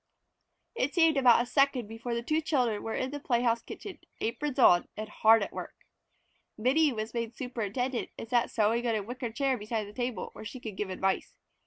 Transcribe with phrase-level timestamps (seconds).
[0.73, 4.57] It seemed about a second before the two children were in the playhouse kitchen, aprons
[4.57, 5.75] on, and hard at work.
[6.57, 10.43] Minnie was made superintendent and sat sewing in a wicker chair beside the table, where
[10.43, 11.35] she could give advice.